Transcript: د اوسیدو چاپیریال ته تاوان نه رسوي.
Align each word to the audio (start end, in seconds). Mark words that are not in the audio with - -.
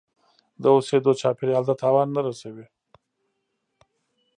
د 0.61 0.63
اوسیدو 0.75 1.11
چاپیریال 1.21 1.63
ته 1.69 1.73
تاوان 1.81 2.07
نه 2.15 2.21
رسوي. 2.27 2.65